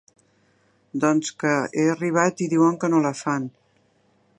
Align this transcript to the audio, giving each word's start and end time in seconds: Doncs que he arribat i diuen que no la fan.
Doncs 1.03 1.29
que 1.43 1.53
he 1.81 1.85
arribat 1.95 2.45
i 2.47 2.49
diuen 2.55 2.81
que 2.85 2.95
no 2.95 3.07
la 3.09 3.17
fan. 3.23 3.51